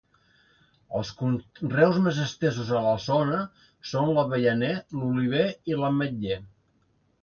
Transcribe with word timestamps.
Els 0.99 1.11
conreus 1.19 1.99
més 2.07 2.23
estesos 2.25 2.73
a 2.79 2.83
la 2.87 2.95
zona 3.05 3.45
són 3.93 4.13
l'avellaner, 4.19 4.75
l'oliver 5.01 5.49
i 5.75 5.83
l'ametller. 5.83 6.45